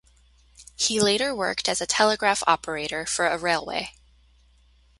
He 0.75 0.99
later 0.99 1.35
worked 1.35 1.69
as 1.69 1.79
a 1.79 1.85
telegraph 1.85 2.41
operator 2.47 3.05
for 3.05 3.27
a 3.27 3.37
railway. 3.37 3.91